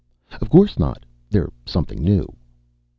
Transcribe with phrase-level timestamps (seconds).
[0.31, 1.03] "Of course not.
[1.29, 2.25] They're something new."